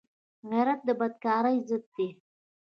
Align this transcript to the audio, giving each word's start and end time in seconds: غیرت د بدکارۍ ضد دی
غیرت 0.49 0.79
د 0.87 0.89
بدکارۍ 0.99 1.57
ضد 1.69 1.83
دی 1.95 2.07